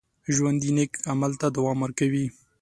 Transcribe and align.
ژوندي 0.35 0.69
نیک 0.77 0.91
عمل 1.11 1.31
ته 1.41 1.47
دوام 1.55 1.77
ورکوي 1.81 2.25